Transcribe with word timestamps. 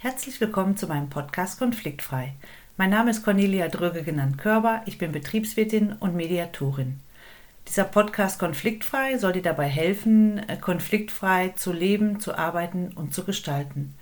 Herzlich 0.00 0.40
willkommen 0.40 0.76
zu 0.76 0.86
meinem 0.86 1.10
Podcast 1.10 1.58
Konfliktfrei. 1.58 2.34
Mein 2.76 2.90
Name 2.90 3.10
ist 3.10 3.24
Cornelia 3.24 3.66
Dröge 3.66 4.04
genannt 4.04 4.38
Körber, 4.38 4.82
ich 4.86 4.96
bin 4.96 5.10
Betriebswirtin 5.10 5.92
und 5.98 6.14
Mediatorin. 6.14 7.00
Dieser 7.66 7.82
Podcast 7.82 8.38
Konfliktfrei 8.38 9.18
soll 9.18 9.32
dir 9.32 9.42
dabei 9.42 9.66
helfen, 9.66 10.38
äh, 10.48 10.56
konfliktfrei 10.56 11.48
zu 11.56 11.72
leben, 11.72 12.20
zu 12.20 12.38
arbeiten 12.38 12.92
und 12.94 13.12
zu 13.12 13.24
gestalten. 13.24 13.96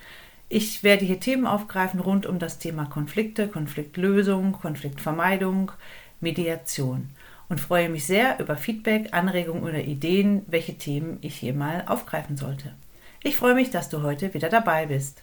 Ich 0.51 0.83
werde 0.83 1.07
hier 1.07 1.19
Themen 1.19 1.47
aufgreifen 1.47 1.99
rund 1.99 2.27
um 2.27 2.39
das 2.39 2.59
Thema 2.59 2.85
Konflikte, 2.85 3.49
Konfliktlösung, 3.49 4.53
Konfliktvermeidung, 4.53 5.73
Mediation 6.21 7.09
und 7.49 7.59
freue 7.59 7.89
mich 7.89 8.05
sehr 8.05 8.39
über 8.39 8.59
Feedback, 8.59 9.15
Anregungen 9.15 9.63
oder 9.63 9.81
Ideen, 9.81 10.43
welche 10.47 10.77
Themen 10.77 11.17
ich 11.23 11.37
hier 11.37 11.55
mal 11.55 11.85
aufgreifen 11.87 12.37
sollte. 12.37 12.75
Ich 13.23 13.37
freue 13.37 13.55
mich, 13.55 13.71
dass 13.71 13.89
du 13.89 14.03
heute 14.03 14.35
wieder 14.35 14.51
dabei 14.51 14.85
bist. 14.85 15.23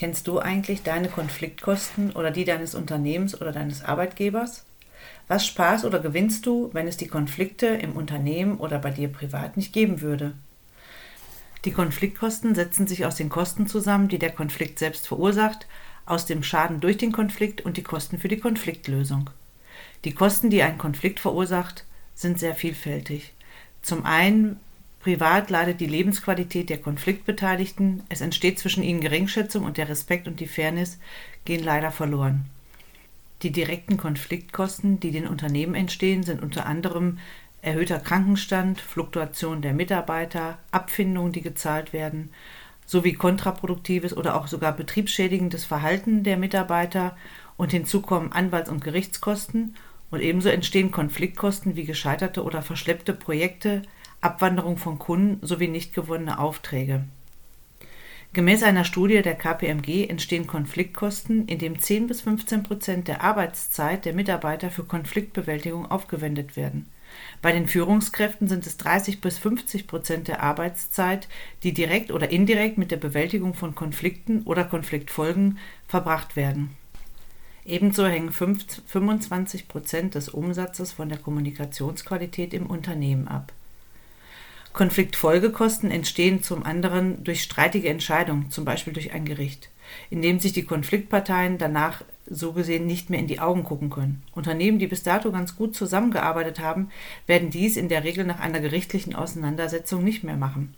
Kennst 0.00 0.28
du 0.28 0.38
eigentlich 0.38 0.82
deine 0.82 1.08
Konfliktkosten 1.08 2.12
oder 2.12 2.30
die 2.30 2.46
deines 2.46 2.74
Unternehmens 2.74 3.38
oder 3.38 3.52
deines 3.52 3.84
Arbeitgebers? 3.84 4.64
Was 5.28 5.46
sparst 5.46 5.84
oder 5.84 5.98
gewinnst 5.98 6.46
du, 6.46 6.70
wenn 6.72 6.88
es 6.88 6.96
die 6.96 7.06
Konflikte 7.06 7.66
im 7.66 7.92
Unternehmen 7.92 8.56
oder 8.56 8.78
bei 8.78 8.92
dir 8.92 9.08
privat 9.08 9.58
nicht 9.58 9.74
geben 9.74 10.00
würde? 10.00 10.32
Die 11.66 11.72
Konfliktkosten 11.72 12.54
setzen 12.54 12.86
sich 12.86 13.04
aus 13.04 13.16
den 13.16 13.28
Kosten 13.28 13.66
zusammen, 13.66 14.08
die 14.08 14.18
der 14.18 14.32
Konflikt 14.32 14.78
selbst 14.78 15.06
verursacht, 15.06 15.66
aus 16.06 16.24
dem 16.24 16.42
Schaden 16.42 16.80
durch 16.80 16.96
den 16.96 17.12
Konflikt 17.12 17.60
und 17.60 17.76
die 17.76 17.82
Kosten 17.82 18.18
für 18.18 18.28
die 18.28 18.40
Konfliktlösung. 18.40 19.28
Die 20.06 20.14
Kosten, 20.14 20.48
die 20.48 20.62
ein 20.62 20.78
Konflikt 20.78 21.20
verursacht, 21.20 21.84
sind 22.14 22.38
sehr 22.38 22.54
vielfältig. 22.54 23.34
Zum 23.82 24.06
einen 24.06 24.60
Privat 25.00 25.48
leidet 25.48 25.80
die 25.80 25.86
Lebensqualität 25.86 26.68
der 26.68 26.78
Konfliktbeteiligten, 26.78 28.02
es 28.10 28.20
entsteht 28.20 28.58
zwischen 28.58 28.82
ihnen 28.82 29.00
Geringschätzung 29.00 29.64
und 29.64 29.78
der 29.78 29.88
Respekt 29.88 30.28
und 30.28 30.40
die 30.40 30.46
Fairness 30.46 30.98
gehen 31.46 31.64
leider 31.64 31.90
verloren. 31.90 32.44
Die 33.42 33.50
direkten 33.50 33.96
Konfliktkosten, 33.96 35.00
die 35.00 35.10
den 35.10 35.26
Unternehmen 35.26 35.74
entstehen, 35.74 36.22
sind 36.22 36.42
unter 36.42 36.66
anderem 36.66 37.18
erhöhter 37.62 37.98
Krankenstand, 37.98 38.78
Fluktuation 38.78 39.62
der 39.62 39.72
Mitarbeiter, 39.72 40.58
Abfindungen, 40.70 41.32
die 41.32 41.40
gezahlt 41.40 41.94
werden, 41.94 42.30
sowie 42.84 43.14
kontraproduktives 43.14 44.14
oder 44.14 44.36
auch 44.36 44.48
sogar 44.48 44.72
betriebsschädigendes 44.72 45.64
Verhalten 45.64 46.24
der 46.24 46.36
Mitarbeiter. 46.36 47.16
Und 47.56 47.70
hinzu 47.70 48.02
kommen 48.02 48.32
Anwalts- 48.32 48.70
und 48.70 48.84
Gerichtskosten. 48.84 49.76
Und 50.10 50.20
ebenso 50.20 50.48
entstehen 50.48 50.90
Konfliktkosten 50.90 51.76
wie 51.76 51.84
gescheiterte 51.84 52.42
oder 52.42 52.62
verschleppte 52.62 53.14
Projekte, 53.14 53.82
Abwanderung 54.20 54.76
von 54.76 54.98
Kunden 54.98 55.44
sowie 55.46 55.68
nicht 55.68 55.94
gewonnene 55.94 56.38
Aufträge. 56.38 57.04
Gemäß 58.32 58.62
einer 58.62 58.84
Studie 58.84 59.22
der 59.22 59.34
KPMG 59.34 60.08
entstehen 60.08 60.46
Konfliktkosten, 60.46 61.48
indem 61.48 61.80
10 61.80 62.06
bis 62.06 62.20
15 62.20 62.62
Prozent 62.62 63.08
der 63.08 63.24
Arbeitszeit 63.24 64.04
der 64.04 64.12
Mitarbeiter 64.12 64.70
für 64.70 64.84
Konfliktbewältigung 64.84 65.90
aufgewendet 65.90 66.56
werden. 66.56 66.86
Bei 67.42 67.50
den 67.50 67.66
Führungskräften 67.66 68.46
sind 68.46 68.66
es 68.68 68.76
30 68.76 69.20
bis 69.20 69.38
50 69.38 69.88
Prozent 69.88 70.28
der 70.28 70.44
Arbeitszeit, 70.44 71.26
die 71.64 71.74
direkt 71.74 72.12
oder 72.12 72.30
indirekt 72.30 72.78
mit 72.78 72.92
der 72.92 72.98
Bewältigung 72.98 73.54
von 73.54 73.74
Konflikten 73.74 74.42
oder 74.42 74.62
Konfliktfolgen 74.62 75.58
verbracht 75.88 76.36
werden. 76.36 76.76
Ebenso 77.64 78.06
hängen 78.06 78.30
25 78.30 79.66
Prozent 79.66 80.14
des 80.14 80.28
Umsatzes 80.28 80.92
von 80.92 81.08
der 81.08 81.18
Kommunikationsqualität 81.18 82.54
im 82.54 82.66
Unternehmen 82.66 83.26
ab. 83.26 83.52
Konfliktfolgekosten 84.72 85.90
entstehen 85.90 86.42
zum 86.42 86.64
anderen 86.64 87.24
durch 87.24 87.42
streitige 87.42 87.88
Entscheidungen, 87.88 88.50
zum 88.50 88.64
Beispiel 88.64 88.92
durch 88.92 89.12
ein 89.12 89.24
Gericht, 89.24 89.70
indem 90.10 90.38
sich 90.38 90.52
die 90.52 90.64
Konfliktparteien 90.64 91.58
danach 91.58 92.02
so 92.26 92.52
gesehen 92.52 92.86
nicht 92.86 93.10
mehr 93.10 93.18
in 93.18 93.26
die 93.26 93.40
Augen 93.40 93.64
gucken 93.64 93.90
können. 93.90 94.22
Unternehmen, 94.32 94.78
die 94.78 94.86
bis 94.86 95.02
dato 95.02 95.32
ganz 95.32 95.56
gut 95.56 95.74
zusammengearbeitet 95.74 96.60
haben, 96.60 96.90
werden 97.26 97.50
dies 97.50 97.76
in 97.76 97.88
der 97.88 98.04
Regel 98.04 98.24
nach 98.24 98.38
einer 98.38 98.60
gerichtlichen 98.60 99.16
Auseinandersetzung 99.16 100.04
nicht 100.04 100.22
mehr 100.22 100.36
machen. 100.36 100.74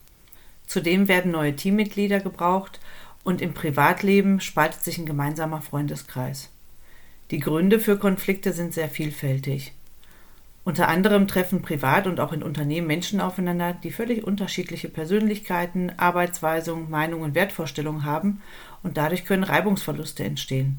Zudem 0.66 1.08
werden 1.08 1.32
neue 1.32 1.54
Teammitglieder 1.54 2.20
gebraucht 2.20 2.80
und 3.24 3.42
im 3.42 3.52
Privatleben 3.52 4.40
spaltet 4.40 4.82
sich 4.82 4.96
ein 4.96 5.06
gemeinsamer 5.06 5.60
Freundeskreis. 5.60 6.48
Die 7.30 7.40
Gründe 7.40 7.78
für 7.78 7.98
Konflikte 7.98 8.52
sind 8.52 8.72
sehr 8.72 8.88
vielfältig. 8.88 9.72
Unter 10.64 10.88
anderem 10.88 11.26
treffen 11.26 11.60
privat 11.60 12.06
und 12.06 12.20
auch 12.20 12.32
in 12.32 12.42
Unternehmen 12.42 12.86
Menschen 12.86 13.20
aufeinander, 13.20 13.72
die 13.72 13.90
völlig 13.90 14.24
unterschiedliche 14.24 14.88
Persönlichkeiten, 14.88 15.92
Arbeitsweisungen, 15.96 16.88
Meinungen 16.88 17.24
und 17.24 17.34
Wertvorstellungen 17.34 18.04
haben 18.04 18.40
und 18.84 18.96
dadurch 18.96 19.24
können 19.24 19.42
Reibungsverluste 19.42 20.22
entstehen. 20.22 20.78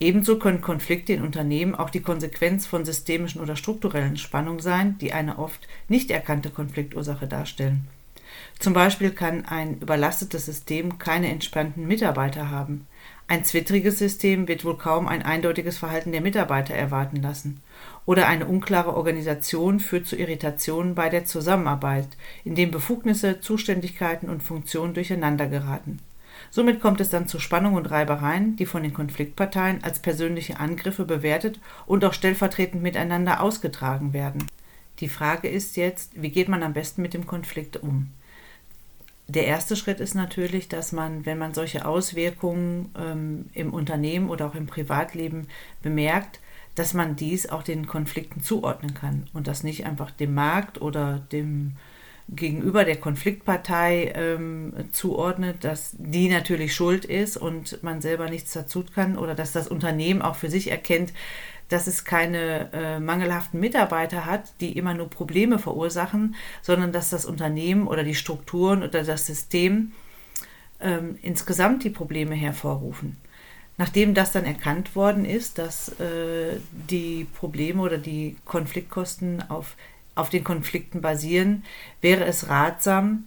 Ebenso 0.00 0.38
können 0.38 0.62
Konflikte 0.62 1.12
in 1.12 1.22
Unternehmen 1.22 1.76
auch 1.76 1.90
die 1.90 2.00
Konsequenz 2.00 2.66
von 2.66 2.84
systemischen 2.84 3.40
oder 3.40 3.54
strukturellen 3.54 4.16
Spannungen 4.16 4.60
sein, 4.60 4.98
die 4.98 5.12
eine 5.12 5.38
oft 5.38 5.68
nicht 5.88 6.10
erkannte 6.10 6.50
Konfliktursache 6.50 7.28
darstellen. 7.28 7.86
Zum 8.58 8.72
Beispiel 8.72 9.10
kann 9.10 9.46
ein 9.46 9.78
überlastetes 9.78 10.46
System 10.46 10.98
keine 10.98 11.28
entspannten 11.28 11.86
Mitarbeiter 11.86 12.50
haben. 12.50 12.86
Ein 13.26 13.44
zwittriges 13.44 13.98
System 13.98 14.48
wird 14.48 14.64
wohl 14.64 14.76
kaum 14.76 15.06
ein 15.06 15.22
eindeutiges 15.22 15.78
Verhalten 15.78 16.10
der 16.10 16.20
Mitarbeiter 16.20 16.74
erwarten 16.74 17.22
lassen. 17.22 17.62
Oder 18.04 18.26
eine 18.26 18.46
unklare 18.46 18.96
Organisation 18.96 19.78
führt 19.78 20.06
zu 20.08 20.16
Irritationen 20.16 20.96
bei 20.96 21.08
der 21.08 21.24
Zusammenarbeit, 21.24 22.08
indem 22.44 22.72
Befugnisse, 22.72 23.40
Zuständigkeiten 23.40 24.28
und 24.28 24.42
Funktionen 24.42 24.94
durcheinander 24.94 25.46
geraten. 25.46 26.00
Somit 26.50 26.80
kommt 26.80 27.00
es 27.00 27.10
dann 27.10 27.28
zu 27.28 27.38
Spannungen 27.38 27.76
und 27.78 27.90
Reibereien, 27.90 28.56
die 28.56 28.66
von 28.66 28.82
den 28.82 28.92
Konfliktparteien 28.92 29.84
als 29.84 30.00
persönliche 30.00 30.58
Angriffe 30.58 31.04
bewertet 31.04 31.60
und 31.86 32.04
auch 32.04 32.12
stellvertretend 32.12 32.82
miteinander 32.82 33.40
ausgetragen 33.40 34.12
werden. 34.12 34.46
Die 34.98 35.08
Frage 35.08 35.48
ist 35.48 35.76
jetzt, 35.76 36.20
wie 36.20 36.30
geht 36.30 36.48
man 36.48 36.62
am 36.62 36.72
besten 36.72 37.00
mit 37.00 37.14
dem 37.14 37.26
Konflikt 37.26 37.76
um? 37.76 38.10
Der 39.30 39.46
erste 39.46 39.76
Schritt 39.76 40.00
ist 40.00 40.14
natürlich, 40.14 40.68
dass 40.68 40.92
man, 40.92 41.24
wenn 41.26 41.38
man 41.38 41.54
solche 41.54 41.86
Auswirkungen 41.86 42.92
ähm, 42.98 43.46
im 43.52 43.72
Unternehmen 43.72 44.28
oder 44.28 44.46
auch 44.46 44.54
im 44.54 44.66
Privatleben 44.66 45.46
bemerkt, 45.82 46.40
dass 46.74 46.94
man 46.94 47.16
dies 47.16 47.48
auch 47.48 47.62
den 47.62 47.86
Konflikten 47.86 48.42
zuordnen 48.42 48.94
kann 48.94 49.28
und 49.32 49.46
das 49.46 49.62
nicht 49.62 49.86
einfach 49.86 50.10
dem 50.10 50.34
Markt 50.34 50.80
oder 50.80 51.18
dem 51.32 51.76
gegenüber 52.32 52.84
der 52.84 52.96
Konfliktpartei 52.96 54.12
ähm, 54.14 54.72
zuordnet, 54.92 55.64
dass 55.64 55.96
die 55.98 56.28
natürlich 56.28 56.74
schuld 56.74 57.04
ist 57.04 57.36
und 57.36 57.82
man 57.82 58.00
selber 58.00 58.30
nichts 58.30 58.52
dazu 58.52 58.84
kann 58.84 59.18
oder 59.18 59.34
dass 59.34 59.50
das 59.50 59.66
Unternehmen 59.66 60.22
auch 60.22 60.36
für 60.36 60.48
sich 60.48 60.70
erkennt, 60.70 61.12
dass 61.70 61.86
es 61.86 62.04
keine 62.04 62.70
äh, 62.72 63.00
mangelhaften 63.00 63.58
Mitarbeiter 63.58 64.26
hat, 64.26 64.52
die 64.60 64.76
immer 64.76 64.92
nur 64.92 65.08
Probleme 65.08 65.58
verursachen, 65.58 66.34
sondern 66.60 66.92
dass 66.92 67.10
das 67.10 67.24
Unternehmen 67.24 67.86
oder 67.86 68.04
die 68.04 68.14
Strukturen 68.14 68.82
oder 68.82 69.02
das 69.04 69.24
System 69.24 69.92
ähm, 70.80 71.18
insgesamt 71.22 71.84
die 71.84 71.90
Probleme 71.90 72.34
hervorrufen. 72.34 73.16
Nachdem 73.78 74.12
das 74.12 74.32
dann 74.32 74.44
erkannt 74.44 74.94
worden 74.94 75.24
ist, 75.24 75.56
dass 75.56 75.88
äh, 76.00 76.58
die 76.70 77.26
Probleme 77.38 77.80
oder 77.80 77.96
die 77.96 78.36
Konfliktkosten 78.44 79.48
auf, 79.48 79.76
auf 80.14 80.28
den 80.28 80.44
Konflikten 80.44 81.00
basieren, 81.00 81.64
wäre 82.02 82.24
es 82.24 82.48
ratsam, 82.48 83.24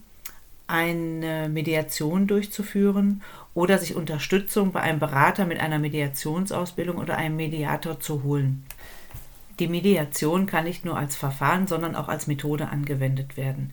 eine 0.66 1.48
Mediation 1.48 2.26
durchzuführen 2.26 3.22
oder 3.54 3.78
sich 3.78 3.94
Unterstützung 3.94 4.72
bei 4.72 4.80
einem 4.80 4.98
Berater 4.98 5.46
mit 5.46 5.60
einer 5.60 5.78
Mediationsausbildung 5.78 6.96
oder 6.96 7.16
einem 7.16 7.36
Mediator 7.36 8.00
zu 8.00 8.22
holen. 8.24 8.64
Die 9.60 9.68
Mediation 9.68 10.46
kann 10.46 10.64
nicht 10.64 10.84
nur 10.84 10.96
als 10.98 11.14
Verfahren, 11.14 11.66
sondern 11.66 11.94
auch 11.94 12.08
als 12.08 12.26
Methode 12.26 12.68
angewendet 12.68 13.36
werden. 13.36 13.72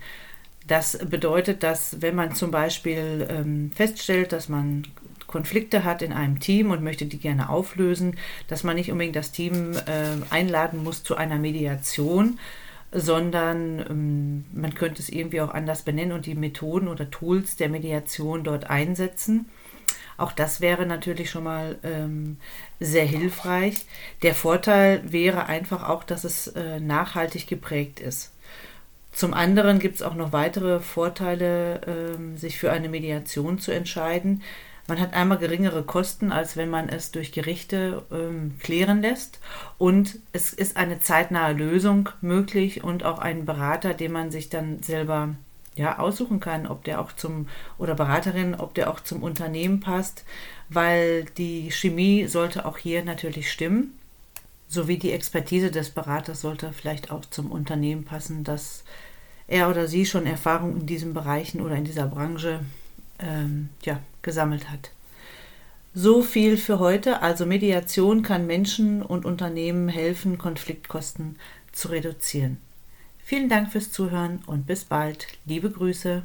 Das 0.67 0.99
bedeutet, 0.99 1.63
dass 1.63 2.01
wenn 2.01 2.15
man 2.15 2.35
zum 2.35 2.51
Beispiel 2.51 3.27
ähm, 3.29 3.71
feststellt, 3.73 4.31
dass 4.31 4.47
man 4.47 4.83
Konflikte 5.25 5.83
hat 5.83 6.03
in 6.03 6.13
einem 6.13 6.39
Team 6.39 6.69
und 6.69 6.83
möchte 6.83 7.05
die 7.05 7.17
gerne 7.17 7.49
auflösen, 7.49 8.17
dass 8.47 8.63
man 8.63 8.75
nicht 8.75 8.91
unbedingt 8.91 9.15
das 9.15 9.31
Team 9.31 9.73
äh, 9.73 10.17
einladen 10.29 10.83
muss 10.83 11.03
zu 11.03 11.15
einer 11.15 11.39
Mediation, 11.39 12.37
sondern 12.91 13.79
ähm, 13.89 14.45
man 14.53 14.75
könnte 14.75 15.01
es 15.01 15.09
irgendwie 15.09 15.41
auch 15.41 15.53
anders 15.53 15.81
benennen 15.81 16.11
und 16.11 16.25
die 16.25 16.35
Methoden 16.35 16.87
oder 16.87 17.09
Tools 17.09 17.55
der 17.55 17.69
Mediation 17.69 18.43
dort 18.43 18.69
einsetzen. 18.69 19.49
Auch 20.17 20.31
das 20.31 20.61
wäre 20.61 20.85
natürlich 20.85 21.29
schon 21.29 21.43
mal 21.43 21.77
ähm, 21.83 22.37
sehr 22.79 23.05
hilfreich. 23.05 23.85
Der 24.21 24.35
Vorteil 24.35 25.01
wäre 25.11 25.47
einfach 25.47 25.87
auch, 25.87 26.03
dass 26.03 26.23
es 26.23 26.47
äh, 26.47 26.79
nachhaltig 26.79 27.47
geprägt 27.47 27.99
ist. 27.99 28.31
Zum 29.11 29.33
anderen 29.33 29.79
gibt 29.79 29.95
es 29.95 30.01
auch 30.01 30.15
noch 30.15 30.31
weitere 30.31 30.79
Vorteile, 30.79 31.81
ähm, 31.85 32.37
sich 32.37 32.57
für 32.57 32.71
eine 32.71 32.89
Mediation 32.89 33.59
zu 33.59 33.71
entscheiden. 33.71 34.41
Man 34.87 34.99
hat 34.99 35.13
einmal 35.13 35.37
geringere 35.37 35.83
Kosten, 35.83 36.31
als 36.31 36.57
wenn 36.57 36.69
man 36.69 36.89
es 36.89 37.11
durch 37.11 37.31
Gerichte 37.31 38.03
ähm, 38.11 38.57
klären 38.59 39.01
lässt. 39.01 39.39
Und 39.77 40.19
es 40.33 40.53
ist 40.53 40.75
eine 40.77 40.99
zeitnahe 40.99 41.53
Lösung 41.53 42.09
möglich 42.21 42.83
und 42.83 43.03
auch 43.03 43.19
ein 43.19 43.45
Berater, 43.45 43.93
den 43.93 44.11
man 44.11 44.31
sich 44.31 44.49
dann 44.49 44.81
selber 44.81 45.35
ja, 45.75 45.99
aussuchen 45.99 46.39
kann, 46.39 46.67
ob 46.67 46.83
der 46.83 46.99
auch 46.99 47.13
zum, 47.13 47.47
oder 47.77 47.95
Beraterin, 47.95 48.55
ob 48.55 48.73
der 48.73 48.89
auch 48.89 48.99
zum 48.99 49.23
Unternehmen 49.23 49.79
passt, 49.79 50.25
weil 50.69 51.25
die 51.37 51.71
Chemie 51.71 52.27
sollte 52.27 52.65
auch 52.65 52.77
hier 52.77 53.03
natürlich 53.03 53.51
stimmen, 53.51 53.97
sowie 54.67 54.97
die 54.97 55.11
Expertise 55.11 55.71
des 55.71 55.89
Beraters 55.89 56.41
sollte 56.41 56.71
vielleicht 56.73 57.11
auch 57.11 57.25
zum 57.25 57.51
Unternehmen 57.51 58.05
passen, 58.05 58.43
dass 58.43 58.83
er 59.47 59.69
oder 59.69 59.87
sie 59.87 60.05
schon 60.05 60.25
Erfahrung 60.25 60.81
in 60.81 60.85
diesen 60.85 61.13
Bereichen 61.13 61.61
oder 61.61 61.75
in 61.75 61.83
dieser 61.83 62.07
Branche 62.07 62.61
ähm, 63.19 63.69
ja, 63.83 63.99
gesammelt 64.21 64.69
hat. 64.69 64.91
So 65.93 66.21
viel 66.21 66.55
für 66.55 66.79
heute. 66.79 67.21
Also 67.21 67.45
Mediation 67.45 68.23
kann 68.23 68.47
Menschen 68.47 69.01
und 69.01 69.25
Unternehmen 69.25 69.89
helfen, 69.89 70.37
Konfliktkosten 70.37 71.37
zu 71.73 71.89
reduzieren. 71.89 72.57
Vielen 73.31 73.47
Dank 73.47 73.71
fürs 73.71 73.93
Zuhören 73.93 74.41
und 74.45 74.67
bis 74.67 74.83
bald. 74.83 75.25
Liebe 75.45 75.71
Grüße. 75.71 76.23